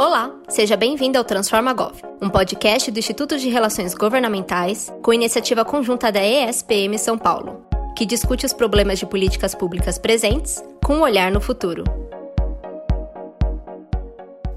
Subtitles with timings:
[0.00, 5.64] Olá, seja bem-vindo ao Transforma Gov, um podcast do Instituto de Relações Governamentais com iniciativa
[5.64, 11.00] conjunta da ESPM São Paulo, que discute os problemas de políticas públicas presentes com um
[11.00, 11.82] olhar no futuro.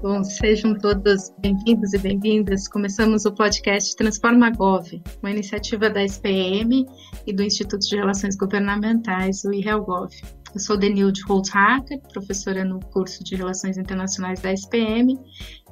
[0.00, 2.68] Bom, sejam todos bem-vindos e bem-vindas.
[2.68, 6.86] Começamos o podcast Transforma Gov, uma iniciativa da SPM
[7.26, 10.41] e do Instituto de Relações Governamentais, o IRELGOV.
[10.54, 15.18] Eu sou Denilde Holthacker, professora no curso de Relações Internacionais da SPM,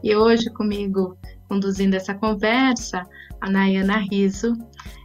[0.02, 3.04] e hoje comigo conduzindo essa conversa,
[3.40, 4.54] a Nayana Riso,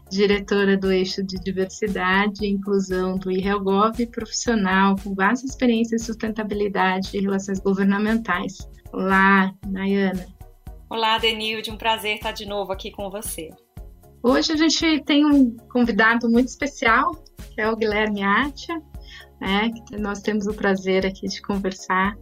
[0.09, 7.09] diretora do Eixo de Diversidade e Inclusão do IRELGOV, profissional com vasta experiência em sustentabilidade
[7.13, 8.57] e relações governamentais.
[8.93, 10.25] Olá, Nayana.
[10.89, 13.49] Olá, Denilde, um prazer estar de novo aqui com você.
[14.23, 17.13] Hoje a gente tem um convidado muito especial,
[17.53, 18.79] que é o Guilherme Atia,
[19.39, 19.71] né?
[19.99, 22.17] Nós temos o prazer aqui de conversar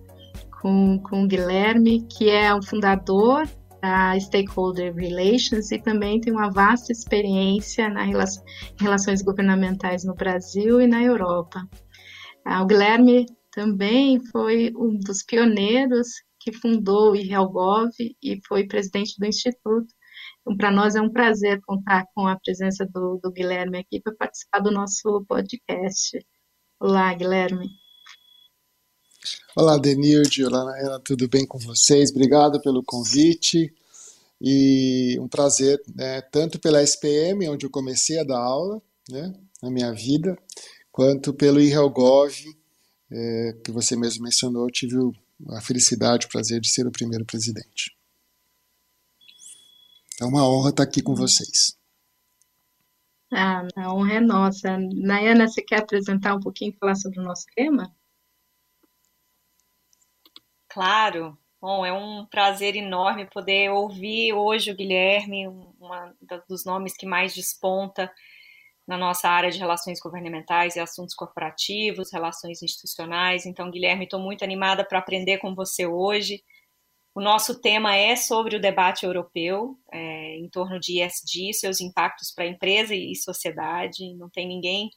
[0.62, 3.48] com, com o Guilherme, que é o fundador
[3.82, 8.42] da Stakeholder Relations e também tem uma vasta experiência na relação,
[8.80, 11.68] em relações governamentais no Brasil e na Europa.
[12.46, 16.08] Ah, o Guilherme também foi um dos pioneiros
[16.40, 19.94] que fundou o IRELGOV e foi presidente do Instituto.
[20.42, 24.16] Então, para nós é um prazer contar com a presença do, do Guilherme aqui para
[24.16, 26.18] participar do nosso podcast.
[26.86, 27.70] Olá, Guilherme.
[29.56, 30.44] Olá, Denilde.
[30.44, 32.12] Olá, Ana, tudo bem com vocês?
[32.12, 33.74] Obrigado pelo convite
[34.42, 39.72] e um prazer, né, tanto pela SPM, onde eu comecei a dar aula, né, na
[39.72, 40.38] minha vida,
[40.92, 42.54] quanto pelo IRELGOV,
[43.10, 44.98] é, que você mesmo mencionou, eu tive
[45.52, 47.96] a felicidade, o prazer de ser o primeiro presidente.
[50.20, 51.78] É uma honra estar aqui com vocês.
[53.36, 54.78] Ah, a honra é nossa.
[54.78, 57.94] Nayana, você quer apresentar um pouquinho, falar sobre o nosso tema?
[60.68, 61.38] Claro.
[61.60, 65.74] Bom, é um prazer enorme poder ouvir hoje o Guilherme, um
[66.48, 68.12] dos nomes que mais desponta
[68.86, 73.46] na nossa área de relações governamentais e assuntos corporativos, relações institucionais.
[73.46, 76.44] Então, Guilherme, estou muito animada para aprender com você hoje
[77.16, 82.32] o nosso tema é sobre o debate europeu é, em torno de ESG, seus impactos
[82.32, 84.16] para a empresa e sociedade.
[84.16, 84.90] Não tem ninguém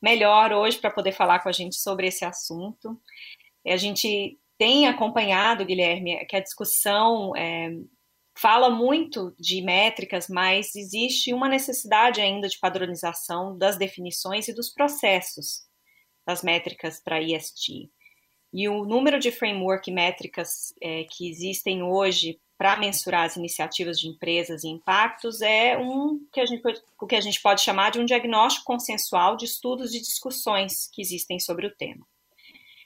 [0.00, 2.98] melhor hoje para poder falar com a gente sobre esse assunto.
[3.66, 7.70] A gente tem acompanhado, Guilherme, que a discussão é,
[8.36, 14.72] fala muito de métricas, mas existe uma necessidade ainda de padronização das definições e dos
[14.72, 15.68] processos
[16.26, 17.90] das métricas para ESG.
[18.52, 24.00] E o número de framework e métricas é, que existem hoje para mensurar as iniciativas
[24.00, 26.62] de empresas e impactos é um que a gente,
[27.00, 31.00] o que a gente pode chamar de um diagnóstico consensual de estudos e discussões que
[31.00, 32.04] existem sobre o tema.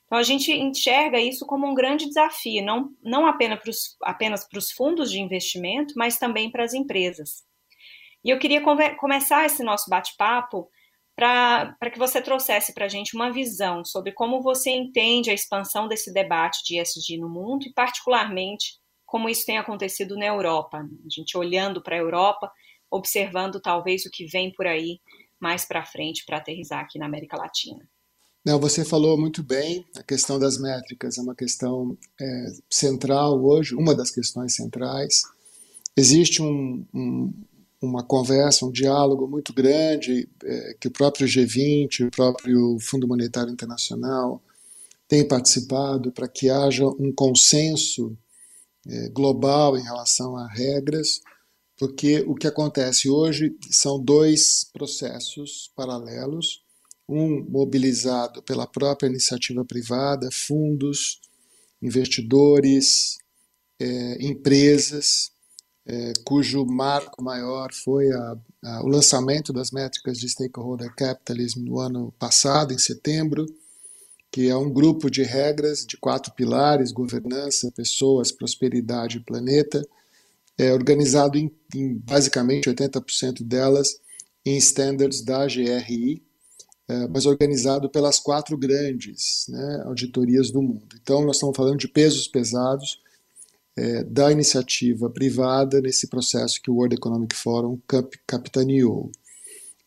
[0.05, 4.47] Então a gente enxerga isso como um grande desafio, não, não apenas para os apenas
[4.77, 7.43] fundos de investimento, mas também para as empresas.
[8.23, 8.61] E eu queria
[8.99, 10.69] começar esse nosso bate-papo
[11.79, 15.87] para que você trouxesse para a gente uma visão sobre como você entende a expansão
[15.87, 20.79] desse debate de ESG no mundo e, particularmente, como isso tem acontecido na Europa.
[20.79, 22.51] A gente olhando para a Europa,
[22.91, 25.01] observando talvez o que vem por aí
[25.39, 27.89] mais para frente para aterrizar aqui na América Latina.
[28.45, 33.77] Não, você falou muito bem, a questão das métricas é uma questão é, central hoje,
[33.77, 35.23] uma das questões centrais.
[35.97, 37.33] Existe um, um,
[37.83, 43.53] uma conversa, um diálogo muito grande é, que o próprio G20, o próprio Fundo Monetário
[43.53, 44.41] Internacional
[45.09, 48.17] tem participado para que haja um consenso
[48.87, 51.21] é, global em relação a regras,
[51.77, 56.63] porque o que acontece hoje são dois processos paralelos,
[57.09, 61.21] um mobilizado pela própria iniciativa privada, fundos,
[61.83, 63.19] investidores,
[63.81, 65.33] é, empresas,
[65.85, 71.79] é, cujo marco maior foi a, a, o lançamento das métricas de Stakeholder Capitalism no
[71.79, 73.47] ano passado, em setembro,
[74.31, 79.87] que é um grupo de regras de quatro pilares: governança, pessoas, prosperidade e planeta,
[80.57, 84.01] é organizado em, em basicamente 80% delas
[84.45, 86.23] em standards da GRI,
[86.89, 90.97] é, mas organizado pelas quatro grandes né, auditorias do mundo.
[91.01, 93.02] Então, nós estamos falando de pesos pesados
[93.77, 99.11] é, da iniciativa privada nesse processo que o World Economic Forum cap capitaneou.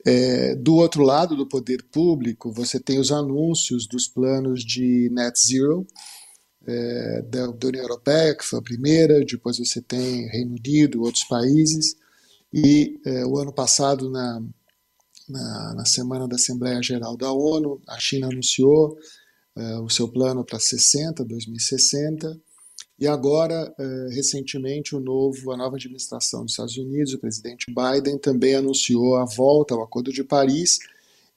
[0.06, 5.40] É, do outro lado do poder público, você tem os anúncios dos planos de net
[5.40, 5.86] zero
[6.68, 11.24] é, da, da União Europeia, que foi a primeira, depois você tem Reino Unido, outros
[11.24, 11.96] países,
[12.54, 14.42] e é, o ano passado, na,
[15.28, 18.98] na, na, semana da Assembleia Geral da ONU, a China anunciou
[19.56, 22.40] é, o seu plano para 60, 2060,
[22.98, 28.18] E agora, uh, recentemente, o novo, a nova administração dos Estados Unidos, o presidente Biden,
[28.18, 30.80] também anunciou a volta ao Acordo de Paris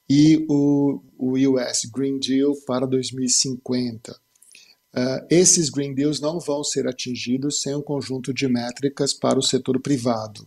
[0.09, 4.13] e o, o US Green Deal para 2050.
[4.13, 9.43] Uh, esses Green Deals não vão ser atingidos sem um conjunto de métricas para o
[9.43, 10.47] setor privado.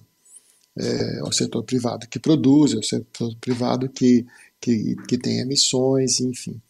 [0.78, 4.26] É, o setor privado que produz, é o setor privado que,
[4.60, 6.62] que, que tem emissões, enfim.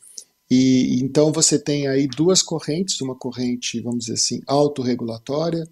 [0.52, 5.66] E então você tem aí duas correntes, uma corrente, vamos dizer assim, autorregulatória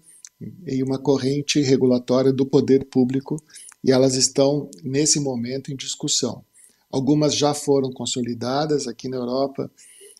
[0.66, 3.36] e uma corrente regulatória do poder público,
[3.84, 6.42] e elas estão nesse momento em discussão.
[6.90, 9.70] Algumas já foram consolidadas aqui na Europa,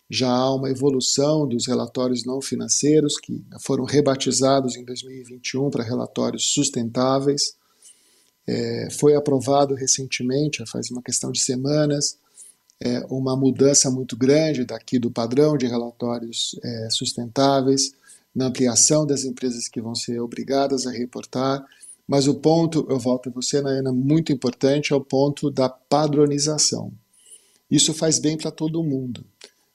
[0.07, 6.53] já há uma evolução dos relatórios não financeiros, que foram rebatizados em 2021 para relatórios
[6.53, 7.55] sustentáveis.
[8.45, 12.19] É, foi aprovado recentemente, faz uma questão de semanas,
[12.81, 17.93] é, uma mudança muito grande daqui do padrão de relatórios é, sustentáveis,
[18.33, 21.63] na ampliação das empresas que vão ser obrigadas a reportar.
[22.07, 26.91] Mas o ponto, eu volto a você, Naina, muito importante, é o ponto da padronização.
[27.69, 29.23] Isso faz bem para todo mundo.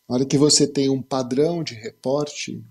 [0.09, 2.62] Na hora que você tem um padrão de reporte,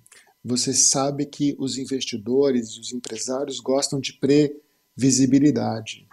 [0.43, 6.04] você sabe que os investidores, os empresários gostam de previsibilidade.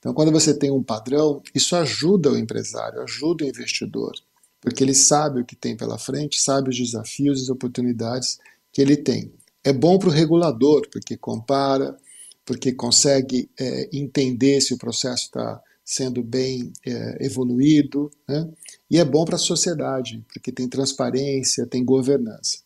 [0.00, 4.12] Então, quando você tem um padrão, isso ajuda o empresário, ajuda o investidor,
[4.58, 8.38] porque ele sabe o que tem pela frente, sabe os desafios e as oportunidades
[8.72, 9.30] que ele tem.
[9.62, 11.96] É bom para o regulador, porque compara,
[12.46, 18.48] porque consegue é, entender se o processo está sendo bem é, evoluído, né?
[18.90, 22.58] e é bom para a sociedade, porque tem transparência, tem governança.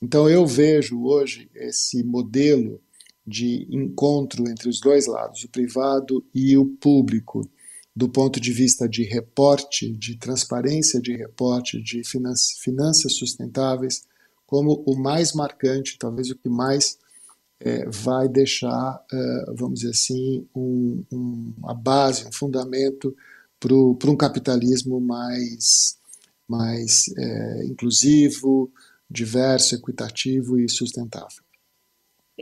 [0.00, 2.80] Então eu vejo hoje esse modelo
[3.26, 7.48] de encontro entre os dois lados, o privado e o público,
[7.94, 14.02] do ponto de vista de reporte, de transparência de reporte, de finanças sustentáveis,
[14.46, 16.98] como o mais marcante, talvez o que mais
[17.60, 23.14] é, vai deixar, é, vamos dizer assim, um, um, a base, um fundamento
[23.60, 25.98] para um capitalismo mais,
[26.48, 28.72] mais é, inclusivo,
[29.08, 31.42] diverso, equitativo e sustentável.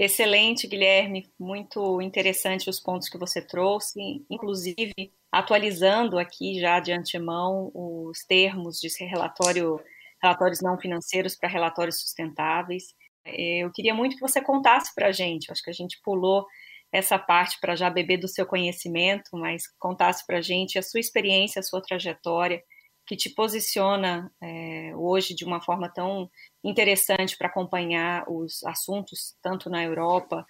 [0.01, 1.29] Excelente, Guilherme.
[1.37, 8.81] Muito interessante os pontos que você trouxe, inclusive atualizando aqui já de antemão os termos
[8.81, 9.81] de relatório,
[10.23, 12.95] relatórios não financeiros para relatórios sustentáveis.
[13.25, 16.47] É, eu queria muito que você contasse para a gente, acho que a gente pulou
[16.93, 21.01] essa parte para já beber do seu conhecimento, mas contasse para a gente a sua
[21.01, 22.63] experiência, a sua trajetória,
[23.05, 26.31] que te posiciona é, hoje de uma forma tão
[26.69, 30.47] interessante para acompanhar os assuntos, tanto na Europa.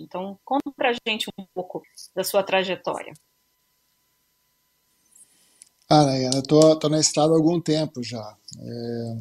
[0.00, 1.82] Então, conta para a gente um pouco
[2.14, 3.12] da sua trajetória.
[5.88, 8.36] Ah, eu estou na estrada há algum tempo já.
[8.58, 9.16] É,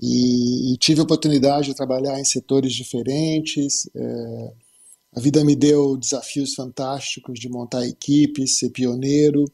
[0.00, 3.88] e, e, tive a oportunidade de trabalhar em setores diferentes.
[3.94, 4.52] É,
[5.16, 9.44] a vida me deu desafios fantásticos de montar equipes, ser pioneiro.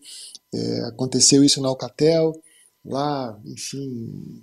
[0.52, 2.32] É, aconteceu isso na Alcatel,
[2.84, 4.42] lá, enfim,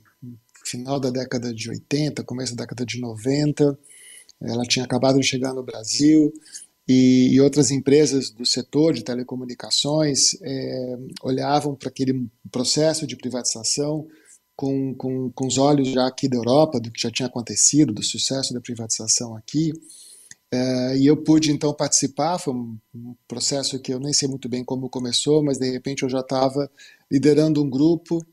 [0.74, 3.78] final da década de 80, começo da década de 90.
[4.42, 6.34] Ela tinha acabado de chegar no Brasil
[6.88, 14.08] e, e outras empresas do setor de telecomunicações é, olhavam para aquele processo de privatização
[14.56, 18.04] com, com, com os olhos já aqui da Europa, do que já tinha acontecido, do
[18.04, 19.72] sucesso da privatização aqui.
[20.52, 22.38] É, e eu pude então participar.
[22.40, 26.04] Foi um, um, processo que eu nem sei muito bem como começou, mas de repente
[26.04, 26.70] eu já estava
[27.12, 28.24] liderando um grupo,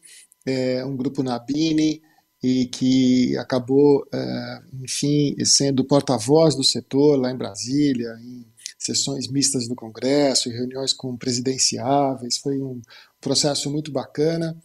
[0.44, 2.02] é, um grupo na Bini,
[2.42, 8.47] e que acabou, é, enfim, sendo porta-voz do setor lá em Brasília, em
[8.78, 12.38] sessões mistas do Congresso, e reuniões com presidenciáveis.
[12.38, 12.80] Foi um
[13.20, 14.56] processo muito bacana.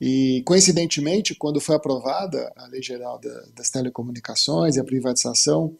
[0.00, 5.76] E, coincidentemente, quando foi aprovada a Lei Geral da, das Telecomunicações e a privatização,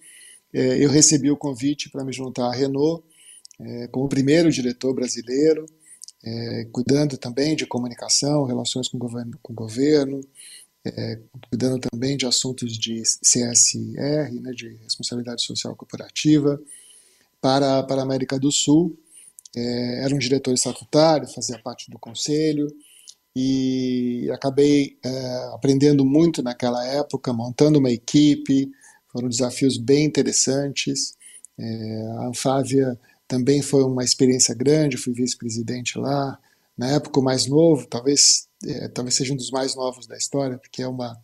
[0.52, 3.02] é, eu recebi o convite para me juntar à Renault
[3.59, 5.64] é, como primeiro diretor brasileiro,
[6.70, 10.20] cuidando também de comunicação, relações com o governo, com o governo
[11.49, 16.60] cuidando também de assuntos de CSR, né, de responsabilidade social corporativa,
[17.40, 18.99] para, para a América do Sul.
[19.54, 22.68] era um diretor estatutário, fazia parte do conselho,
[23.34, 28.70] e acabei é, aprendendo muito naquela época, montando uma equipe,
[29.12, 31.16] foram desafios bem interessantes.
[31.58, 36.38] É, a Anfávia também foi uma experiência grande, fui vice-presidente lá,
[36.76, 40.58] na época o mais novo, talvez, é, talvez seja um dos mais novos da história,
[40.58, 41.18] porque é uma,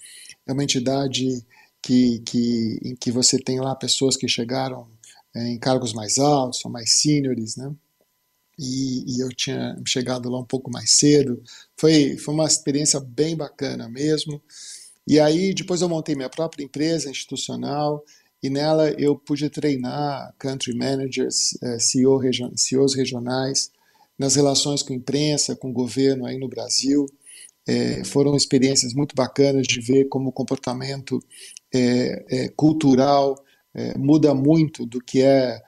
[0.46, 1.44] é uma entidade
[1.82, 4.88] que, que, em que você tem lá pessoas que chegaram
[5.34, 7.74] é, em cargos mais altos, são mais seniors, né?
[8.58, 11.42] e, e, eu tinha chegado lá um pouco mais cedo.
[11.76, 14.40] Foi, foi uma experiência bem bacana mesmo.
[15.06, 18.02] E aí, depois eu montei minha própria empresa institucional
[18.42, 22.20] e nela eu pude treinar country managers, eh, CEO,
[22.56, 23.70] CEOs regionais,
[24.18, 27.06] nas relações com imprensa, com governo aí no Brasil.
[27.66, 31.23] É, foram experiências muito bacanas de ver como o comportamento
[31.75, 33.37] é, é, cultural
[33.99, 35.61] muda muito do que é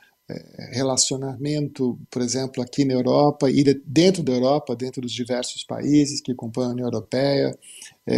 [0.72, 6.34] relacionamento, por exemplo, aqui na Europa e dentro da Europa, dentro dos diversos países que
[6.34, 7.54] compõem a União Europeia,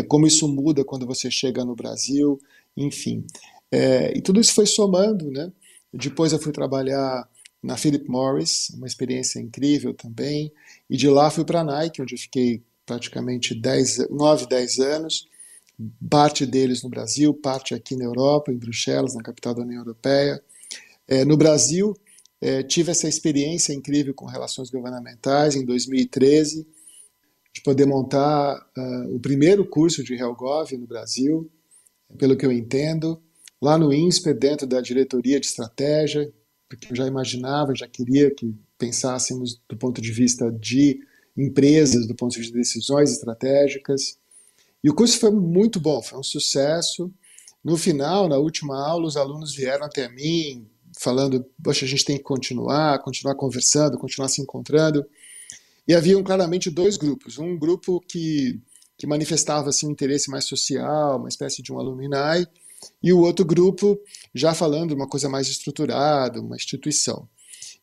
[0.06, 2.38] como isso muda quando você chega no Brasil,
[2.76, 3.24] enfim.
[4.14, 5.50] e tudo isso foi somando, né?
[5.92, 7.28] Depois eu fui trabalhar
[7.62, 10.52] na Philip Morris, uma experiência incrível também.
[10.88, 15.28] E de lá fui para a Nike, onde eu fiquei praticamente 10, 9, 10 anos,
[16.10, 20.42] parte deles no Brasil, parte aqui na Europa, em Bruxelas, na capital da União Europeia.
[21.06, 21.96] É, no Brasil,
[22.40, 26.66] é, tive essa experiência incrível com relações governamentais em 2013,
[27.52, 31.48] de poder montar uh, o primeiro curso de HelGov no Brasil,
[32.18, 33.22] pelo que eu entendo,
[33.62, 36.32] lá no INSPER, dentro da diretoria de estratégia,
[36.68, 41.00] porque eu já imaginava, já queria que pensássemos do ponto de vista de
[41.36, 44.18] empresas, do ponto de vista de decisões estratégicas.
[44.82, 47.12] E o curso foi muito bom, foi um sucesso.
[47.62, 50.66] No final, na última aula, os alunos vieram até mim
[50.98, 55.04] falando: Poxa, a gente tem que continuar, continuar conversando, continuar se encontrando.
[55.86, 57.38] E haviam claramente dois grupos.
[57.38, 58.60] Um grupo que,
[58.96, 62.46] que manifestava assim, um interesse mais social, uma espécie de um alumni,
[63.02, 63.98] e o outro grupo
[64.34, 67.28] já falando uma coisa mais estruturada, uma instituição.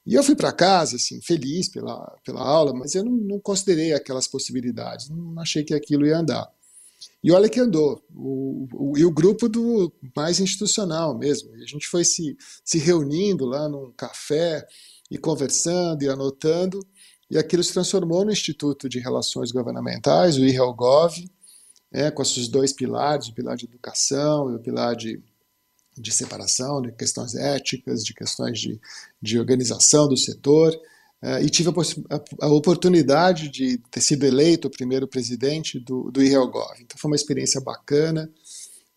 [0.08, 3.92] E eu fui para casa, assim, feliz pela, pela aula, mas eu não, não, considerei
[3.92, 6.50] aquelas possibilidades, não achei que aquilo ia andar.
[7.22, 11.54] E olha que andou, o, o, e o grupo do mais institucional mesmo.
[11.56, 14.66] A gente foi se, se reunindo lá num café
[15.12, 16.80] e conversando e anotando,
[17.30, 21.30] e aquilo se transformou no Instituto de Relações Governamentais, o IRELGOV,
[21.92, 25.22] é, com esses dois pilares, o pilar de educação e o pilar de,
[25.98, 28.80] de separação, de questões éticas, de questões de,
[29.22, 30.74] de organização do setor.
[31.22, 36.12] É, e tive a, a, a, oportunidade de ter sido eleito o primeiro presidente do,
[36.12, 36.82] do IRELGOV.
[36.82, 38.30] Então foi uma experiência bacana.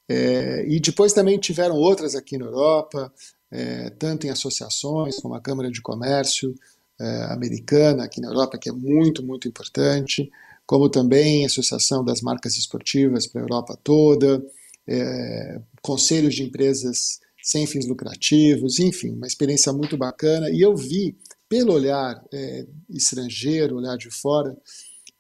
[0.09, 3.12] É, e depois também tiveram outras aqui na Europa,
[3.50, 6.54] é, tanto em associações como a Câmara de Comércio
[6.99, 10.30] é, Americana aqui na Europa, que é muito, muito importante
[10.71, 14.40] como também a Associação das Marcas Esportivas para a Europa toda,
[14.90, 20.50] é, conselhos de empresas sem fins lucrativos, enfim, uma experiência muito bacana.
[20.50, 21.16] E eu vi,
[21.49, 24.56] pelo olhar é, estrangeiro, olhar de fora,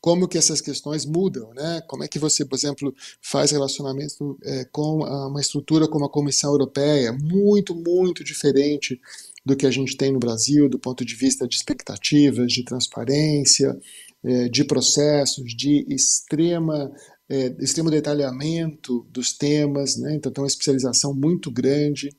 [0.00, 1.82] como que essas questões mudam, né?
[1.86, 6.50] Como é que você, por exemplo, faz relacionamento é, com uma estrutura como a Comissão
[6.50, 8.98] Europeia, muito, muito diferente
[9.44, 13.78] do que a gente tem no Brasil, do ponto de vista de expectativas, de transparência,
[14.24, 16.90] é, de processos, de extrema,
[17.30, 20.16] é, extremo detalhamento dos temas, né?
[20.16, 22.10] então tem uma especialização muito grande,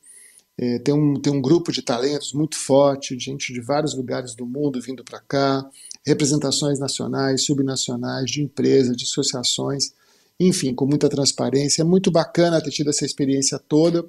[0.58, 4.46] é, tem, um, tem um grupo de talentos muito forte, gente de vários lugares do
[4.46, 5.70] mundo vindo para cá,
[6.06, 9.92] representações nacionais, subnacionais, de empresas, de associações,
[10.40, 11.82] enfim, com muita transparência.
[11.82, 14.08] É muito bacana ter tido essa experiência toda.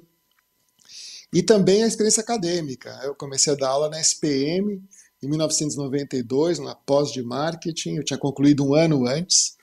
[1.33, 2.89] E também a experiência acadêmica.
[3.03, 4.81] Eu comecei a dar aula na SPM,
[5.21, 7.95] em 1992, na pós de marketing.
[7.95, 9.55] Eu tinha concluído um ano antes,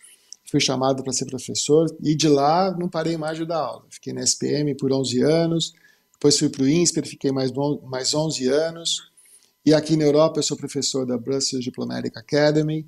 [0.51, 3.85] fui chamado para ser professor e de lá não parei mais de dar aula.
[3.89, 5.73] Fiquei na SPM por 11 anos,
[6.13, 7.53] depois fui para o INSPER, fiquei mais,
[7.85, 9.11] mais 11 anos.
[9.65, 12.87] E aqui na Europa eu sou professor da Brussels Diplomatic Academy.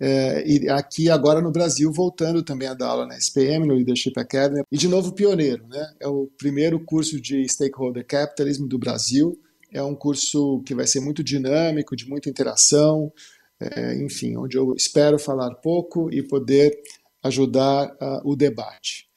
[0.00, 4.18] É, e aqui agora no Brasil, voltando também a dar aula na SPM, no Leadership
[4.18, 4.64] Academy.
[4.72, 5.94] E de novo pioneiro, né?
[6.00, 9.38] É o primeiro curso de Stakeholder Capitalism do Brasil.
[9.72, 13.12] É um curso que vai ser muito dinâmico, de muita interação,
[13.60, 16.76] é, enfim, onde eu espero falar pouco e poder
[17.24, 19.08] ajudar uh, o debate.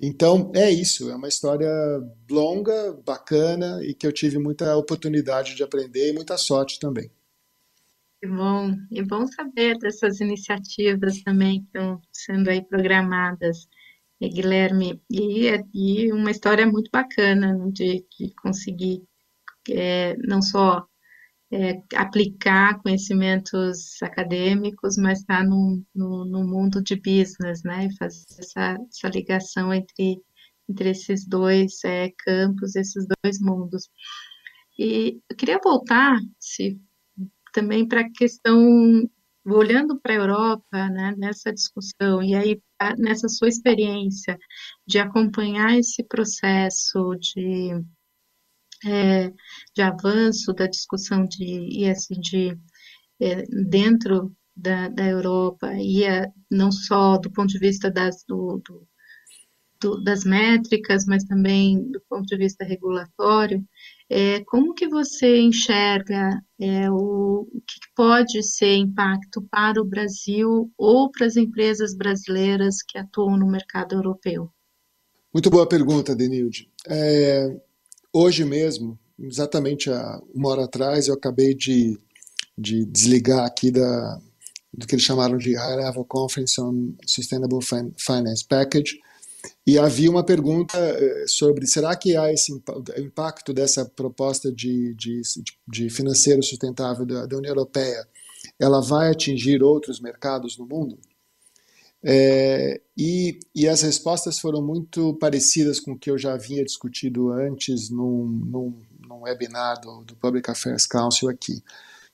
[0.00, 1.70] Então, é isso, é uma história
[2.28, 7.08] longa, bacana e que eu tive muita oportunidade de aprender e muita sorte também.
[8.20, 13.68] Que bom, e bom saber dessas iniciativas também que estão sendo aí programadas,
[14.20, 19.02] Guilherme, e, e uma história muito bacana de, de conseguir
[19.70, 20.86] é, não só
[21.52, 27.86] é, aplicar conhecimentos acadêmicos, mas estar tá no, no, no, mundo de business, né?
[27.86, 30.18] E fazer essa, essa ligação entre,
[30.68, 33.90] entre esses dois é, campos, esses dois mundos.
[34.78, 36.80] E eu queria voltar se,
[37.52, 38.58] também para a questão,
[39.44, 42.62] olhando para a Europa, né, nessa discussão, e aí
[42.98, 44.38] nessa sua experiência
[44.86, 47.84] de acompanhar esse processo de
[48.86, 49.32] é,
[49.74, 52.58] de avanço da discussão de ESG
[53.20, 58.60] é, dentro da, da Europa, e a, não só do ponto de vista das, do,
[58.64, 58.86] do,
[59.80, 63.64] do, das métricas, mas também do ponto de vista regulatório,
[64.10, 70.70] é, como que você enxerga é, o, o, que pode ser impacto para o Brasil
[70.76, 74.50] ou para as empresas brasileiras que atuam no mercado europeu?
[75.32, 76.70] Muito boa pergunta, Denilde.
[76.86, 77.58] É,
[78.12, 81.98] hoje mesmo, exatamente há uma hora atrás, eu acabei de,
[82.56, 84.20] de desligar aqui da,
[84.72, 87.60] do que eles chamaram de High Level Conference on Sustainable
[87.96, 88.98] Finance Package,
[89.66, 92.52] e havia uma pergunta eh, sobre será que há esse
[92.96, 95.20] impacto dessa proposta de, de,
[95.68, 98.06] de financeiro sustentável da, da, União Europeia,
[98.58, 100.98] ela vai atingir outros mercados no mundo?
[102.04, 107.30] É, e, e, as respostas foram muito parecidas com o que eu já havia discutido
[107.30, 111.62] antes num, num, num webinar do, do Public Affairs Council aqui,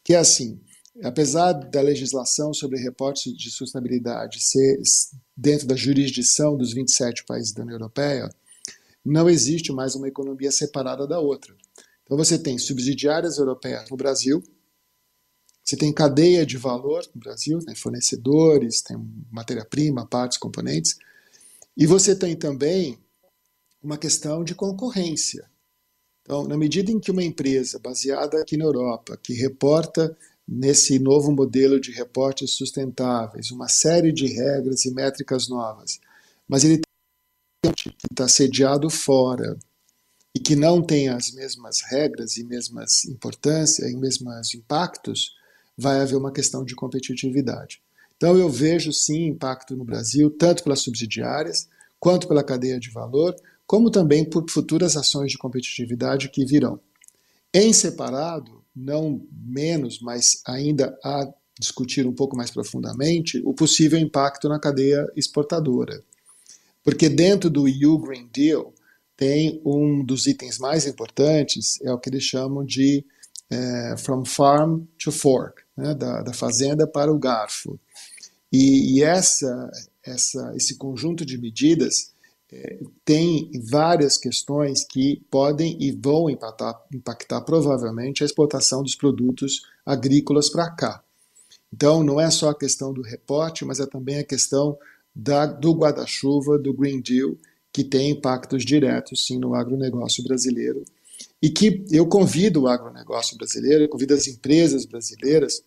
[0.05, 0.61] que é assim,
[1.03, 4.79] apesar da legislação sobre reportes de sustentabilidade ser
[5.35, 8.29] dentro da jurisdição dos 27 países da União Europeia,
[9.05, 11.55] não existe mais uma economia separada da outra.
[12.05, 14.43] Então você tem subsidiárias europeias no Brasil,
[15.69, 18.97] você tem cadeia de valor no Brasil, né, fornecedores, tem
[19.31, 20.97] matéria-prima, partes, componentes,
[21.77, 22.99] e você tem também
[23.83, 25.47] uma questão de concorrência.
[26.23, 30.17] Então, na medida em que uma empresa baseada aqui na Europa, que reporta
[30.49, 36.01] nesse novo modelo de reportes sustentáveis, uma série de regras e métricas novas,
[36.49, 36.81] mas ele
[37.63, 39.59] tem que está sediado fora
[40.35, 45.37] e que não tem as mesmas regras e mesmas importâncias e mesmos impactos,
[45.79, 47.81] vai haver uma questão de competitividade.
[48.17, 51.69] Então eu vejo sim impacto no Brasil, tanto pelas subsidiárias,
[52.01, 56.81] quanto pela cadeia de valor, como também por futuras ações de competitividade que virão.
[57.55, 64.49] Em separado, não menos, mas ainda a discutir um pouco mais profundamente o possível impacto
[64.49, 66.03] na cadeia exportadora.
[66.83, 68.73] Porque dentro do EU Green Deal
[69.17, 73.05] tem um dos itens mais importantes, é o que eles chamam de
[73.51, 77.79] é, From Farm to Fork, né, da, da fazenda para o garfo.
[78.53, 79.71] E, e essa,
[80.03, 82.13] essa, esse conjunto de medidas
[83.05, 90.49] tem várias questões que podem e vão impactar, impactar provavelmente a exportação dos produtos agrícolas
[90.49, 91.03] para cá.
[91.73, 94.79] Então, não é só a questão do reporte, mas é também a questão
[95.15, 97.37] da, do guarda-chuva, do Green Deal,
[97.71, 100.83] que tem impactos diretos, sim, no agronegócio brasileiro.
[101.41, 105.63] E que eu convido o agronegócio brasileiro, eu convido as empresas brasileiras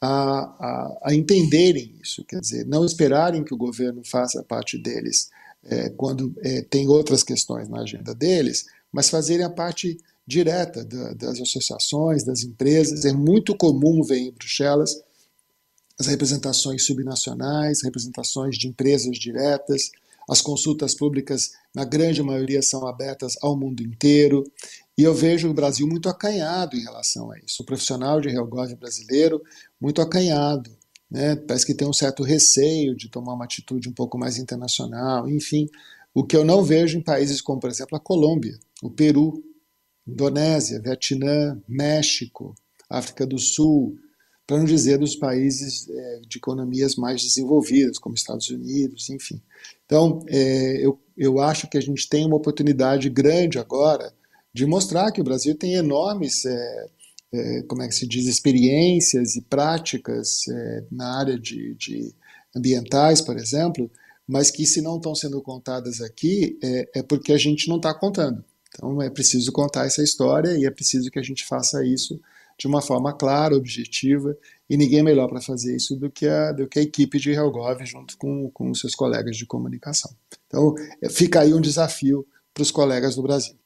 [0.00, 5.30] a, a, a entenderem isso, quer dizer, não esperarem que o governo faça parte deles,
[5.64, 11.14] é, quando é, tem outras questões na agenda deles, mas fazerem a parte direta da,
[11.14, 13.04] das associações, das empresas.
[13.04, 15.00] É muito comum ver em Bruxelas
[15.98, 19.90] as representações subnacionais, representações de empresas diretas,
[20.28, 24.44] as consultas públicas, na grande maioria, são abertas ao mundo inteiro.
[24.96, 27.62] E eu vejo o Brasil muito acanhado em relação a isso.
[27.62, 29.42] O profissional de Realgov brasileiro,
[29.80, 30.70] muito acanhado
[31.12, 31.36] né?
[31.36, 35.68] Parece que tem um certo receio de tomar uma atitude um pouco mais internacional, enfim,
[36.14, 39.44] o que eu não vejo em países como, por exemplo, a Colômbia, o Peru,
[40.08, 42.54] Indonésia, Vietnã, México,
[42.88, 43.94] África do Sul,
[44.46, 49.40] para não dizer dos países é, de economias mais desenvolvidas, como Estados Unidos, enfim.
[49.84, 54.14] Então, é, eu, eu acho que a gente tem uma oportunidade grande agora
[54.52, 56.86] de mostrar que o Brasil tem enormes é,
[57.32, 62.14] é, como é que se diz, experiências e práticas é, na área de, de,
[62.54, 63.90] ambientais, por exemplo,
[64.28, 67.94] mas que se não estão sendo contadas aqui é, é porque a gente não está
[67.94, 68.44] contando.
[68.68, 72.20] Então é preciso contar essa história e é preciso que a gente faça isso
[72.58, 74.36] de uma forma clara, objetiva,
[74.68, 77.84] e ninguém melhor para fazer isso do que a, do que a equipe de Helgov
[77.84, 80.10] junto com, com seus colegas de comunicação.
[80.46, 83.56] Então é, fica aí um desafio para os colegas do Brasil.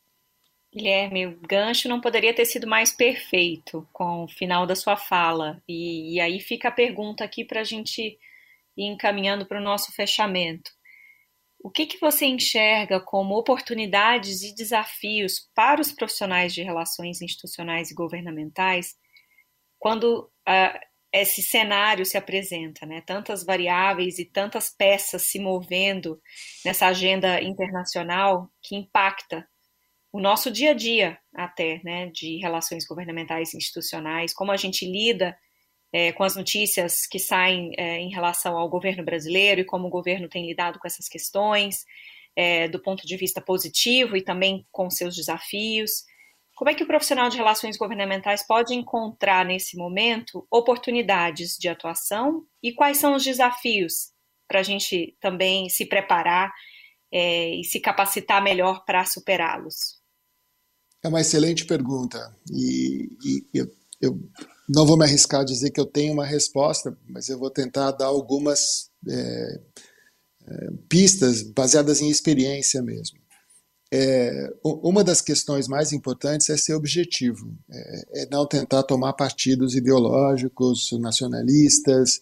[0.77, 5.63] Guilherme, o gancho não poderia ter sido mais perfeito com o final da sua fala.
[5.67, 8.19] E, e aí fica a pergunta aqui para a gente
[8.77, 10.71] ir encaminhando para o nosso fechamento.
[11.59, 17.91] O que, que você enxerga como oportunidades e desafios para os profissionais de relações institucionais
[17.91, 18.95] e governamentais
[19.79, 20.79] quando uh,
[21.11, 23.01] esse cenário se apresenta, né?
[23.01, 26.21] Tantas variáveis e tantas peças se movendo
[26.63, 29.49] nessa agenda internacional que impacta
[30.17, 34.91] o nosso dia a dia até, né, de relações governamentais e institucionais, como a gente
[34.91, 35.37] lida
[35.93, 39.91] é, com as notícias que saem é, em relação ao governo brasileiro e como o
[39.91, 41.85] governo tem lidado com essas questões,
[42.35, 45.91] é, do ponto de vista positivo e também com seus desafios.
[46.55, 52.43] Como é que o profissional de relações governamentais pode encontrar nesse momento oportunidades de atuação
[52.63, 54.13] e quais são os desafios
[54.49, 56.51] para a gente também se preparar
[57.13, 60.06] é, e se capacitar melhor para superá-los?
[61.03, 64.21] É uma excelente pergunta e, e eu, eu,
[64.69, 67.93] não vou me arriscar a dizer que eu tenho uma resposta, mas eu vou tentar
[67.93, 69.61] dar algumas é,
[70.47, 73.19] é, pistas baseadas em experiência mesmo.
[73.93, 79.77] É, uma das questões mais importantes é ser objetivo, é, é, não tentar tomar partidos
[79.77, 82.21] ideológicos, nacionalistas,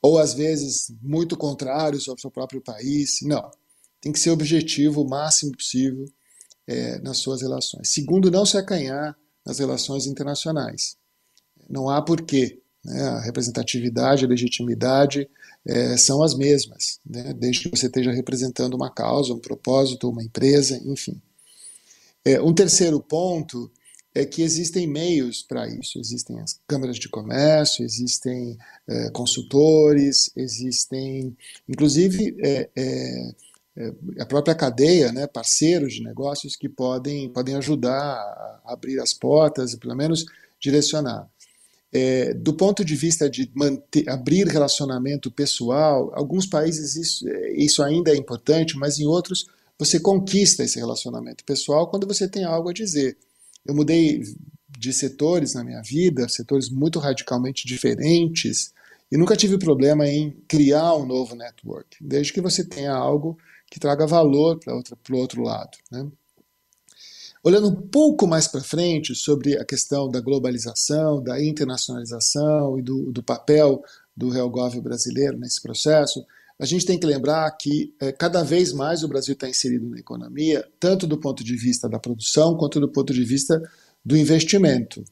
[0.00, 3.18] ou às vezes muito contrários ao seu próprio país.
[3.22, 3.50] Não,
[4.00, 6.06] tem que ser objetivo o máximo possível
[6.66, 7.90] é, nas suas relações.
[7.90, 10.96] Segundo, não se acanhar nas relações internacionais.
[11.68, 12.60] Não há porquê.
[12.84, 13.02] Né?
[13.02, 15.28] A representatividade, a legitimidade
[15.66, 17.32] é, são as mesmas, né?
[17.32, 21.20] desde que você esteja representando uma causa, um propósito, uma empresa, enfim.
[22.24, 23.70] É, um terceiro ponto
[24.14, 25.98] é que existem meios para isso.
[25.98, 31.36] Existem as câmaras de comércio, existem é, consultores, existem,
[31.68, 33.34] inclusive, é, é,
[34.18, 39.72] a própria cadeia, né, parceiros de negócios que podem, podem ajudar a abrir as portas
[39.72, 40.24] e, pelo menos,
[40.60, 41.28] direcionar.
[41.92, 47.24] É, do ponto de vista de manter, abrir relacionamento pessoal, alguns países isso,
[47.56, 49.46] isso ainda é importante, mas em outros
[49.78, 53.16] você conquista esse relacionamento pessoal quando você tem algo a dizer.
[53.64, 54.22] Eu mudei
[54.76, 58.72] de setores na minha vida, setores muito radicalmente diferentes,
[59.10, 63.38] e nunca tive problema em criar um novo network, desde que você tenha algo
[63.70, 65.76] que traga valor para o outro lado.
[65.90, 66.06] Né?
[67.42, 73.12] Olhando um pouco mais para frente sobre a questão da globalização, da internacionalização e do,
[73.12, 73.82] do papel
[74.16, 76.24] do RealGov brasileiro nesse processo,
[76.58, 79.98] a gente tem que lembrar que é, cada vez mais o Brasil está inserido na
[79.98, 83.60] economia, tanto do ponto de vista da produção quanto do ponto de vista
[84.04, 85.04] do investimento.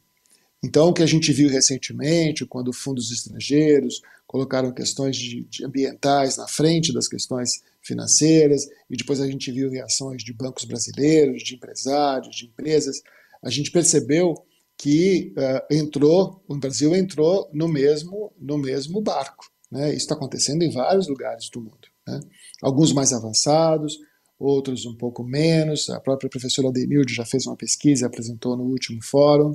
[0.65, 6.37] Então, o que a gente viu recentemente, quando fundos estrangeiros colocaram questões de, de ambientais
[6.37, 11.57] na frente das questões financeiras, e depois a gente viu reações de bancos brasileiros, de
[11.57, 13.03] empresários, de empresas,
[13.43, 14.35] a gente percebeu
[14.79, 19.51] que uh, entrou, o Brasil entrou no mesmo, no mesmo barco.
[19.71, 19.89] Né?
[19.89, 21.89] Isso está acontecendo em vários lugares do mundo.
[22.07, 22.21] Né?
[22.61, 23.99] Alguns mais avançados,
[24.39, 25.89] outros um pouco menos.
[25.91, 29.53] A própria professora Denilde já fez uma pesquisa e apresentou no último fórum,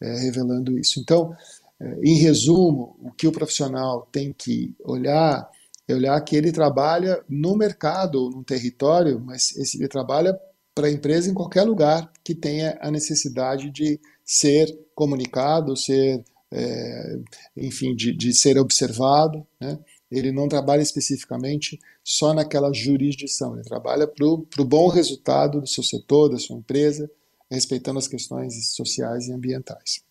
[0.00, 1.00] é, revelando isso.
[1.00, 1.34] Então,
[1.80, 5.48] é, em resumo, o que o profissional tem que olhar
[5.86, 10.34] é olhar que ele trabalha no mercado ou no território, mas ele trabalha
[10.74, 17.18] para a empresa em qualquer lugar que tenha a necessidade de ser comunicado, ser é,
[17.56, 19.46] enfim, de, de, ser observado.
[19.60, 19.78] Né?
[20.10, 25.82] Ele não trabalha especificamente só naquela jurisdição, ele trabalha para o bom resultado do seu
[25.82, 27.10] setor, da sua empresa,
[27.54, 30.04] respeitando as questões sociais e ambientais.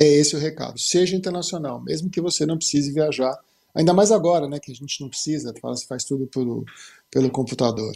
[0.00, 0.78] É esse o recado.
[0.78, 3.38] Seja internacional, mesmo que você não precise viajar,
[3.74, 6.64] ainda mais agora, né, que a gente não precisa, faz, faz tudo pelo,
[7.10, 7.94] pelo computador.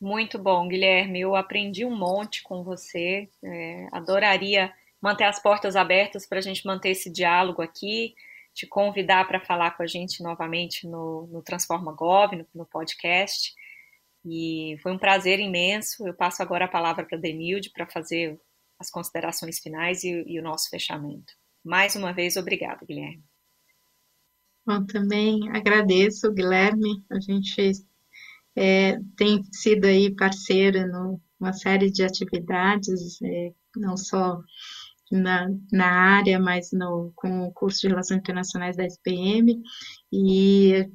[0.00, 1.20] Muito bom, Guilherme.
[1.20, 3.28] Eu aprendi um monte com você.
[3.42, 8.14] É, adoraria manter as portas abertas para a gente manter esse diálogo aqui,
[8.54, 13.54] te convidar para falar com a gente novamente no, no Transforma Gov, no, no, podcast.
[14.24, 16.06] E foi um prazer imenso.
[16.06, 18.40] Eu passo agora a palavra para Denilde para fazer
[18.78, 21.32] as considerações finais e, e, o nosso fechamento.
[21.64, 23.22] Mais uma vez, obrigado, Guilherme.
[24.66, 27.04] Bom, também agradeço, Guilherme.
[27.10, 27.72] A gente
[28.56, 34.40] é, tem sido aí parceiro numa série de atividades, é, não só
[35.10, 39.62] na, na área, mas no, com o curso de Relações Internacionais da SPM,
[40.12, 40.88] e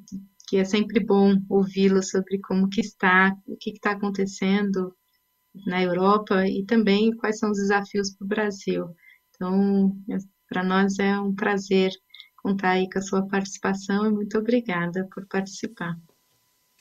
[0.50, 4.92] que é sempre bom ouvi-lo sobre como que está, o que está acontecendo
[5.64, 8.86] na Europa e também quais são os desafios para o Brasil.
[9.30, 10.16] Então, é,
[10.48, 11.92] para nós é um prazer
[12.42, 15.96] contar aí com a sua participação e muito obrigada por participar.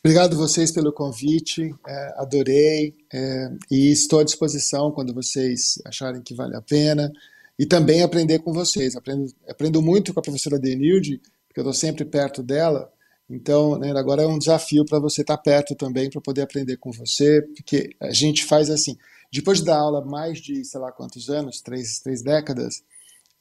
[0.03, 6.33] Obrigado vocês pelo convite, é, adorei é, e estou à disposição quando vocês acharem que
[6.33, 7.11] vale a pena
[7.59, 8.95] e também aprender com vocês.
[8.95, 12.91] Aprendo, aprendo muito com a professora Denilde, porque eu estou sempre perto dela,
[13.29, 16.77] então né, agora é um desafio para você estar tá perto também, para poder aprender
[16.77, 18.97] com você, porque a gente faz assim,
[19.31, 22.83] depois de dar aula mais de sei lá quantos anos, três, três décadas,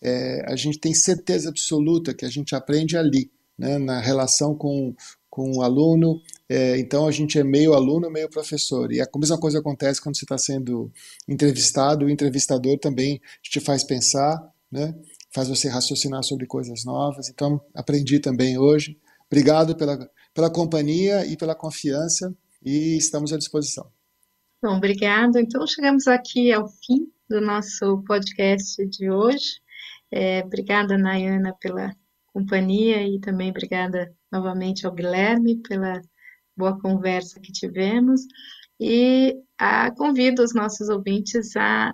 [0.00, 4.94] é, a gente tem certeza absoluta que a gente aprende ali, né, na relação com,
[5.28, 8.92] com o aluno, é, então a gente é meio aluno, meio professor.
[8.92, 10.90] E a mesma coisa acontece quando você está sendo
[11.26, 14.38] entrevistado, o entrevistador também te faz pensar,
[14.70, 14.94] né?
[15.30, 17.28] faz você raciocinar sobre coisas novas.
[17.28, 18.98] Então aprendi também hoje.
[19.30, 23.90] Obrigado pela, pela companhia e pela confiança e estamos à disposição.
[24.62, 25.38] Bom, obrigado.
[25.38, 29.60] Então chegamos aqui ao fim do nosso podcast de hoje.
[30.10, 31.94] É, obrigada, Nayana, pela
[32.32, 36.00] companhia e também obrigada novamente ao Guilherme pela
[36.56, 38.22] boa conversa que tivemos
[38.80, 41.92] e a, convido os nossos ouvintes a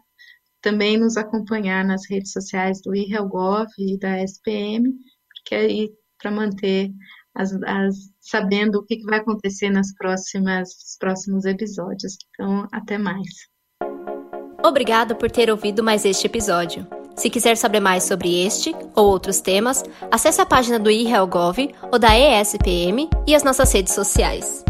[0.60, 4.94] também nos acompanhar nas redes sociais do IRELGOV e da SPM,
[5.28, 6.90] porque aí para manter
[7.34, 12.16] as, as, sabendo o que, que vai acontecer nas próximas nos próximos episódios.
[12.32, 13.28] Então, até mais.
[14.64, 16.86] Obrigada por ter ouvido mais este episódio.
[17.16, 21.98] Se quiser saber mais sobre este ou outros temas, acesse a página do IRELGOV ou
[21.98, 24.63] da ESPM e as nossas redes sociais.